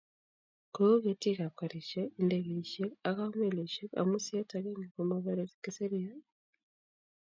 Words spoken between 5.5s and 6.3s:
kisirya.